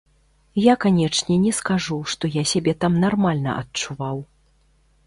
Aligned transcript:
Я, 0.61 0.73
канечне, 0.85 1.37
не 1.43 1.53
скажу, 1.59 1.99
што 2.15 2.33
я 2.37 2.43
сябе 2.53 2.73
там 2.87 2.93
нармальна 3.05 3.51
адчуваў. 3.63 4.29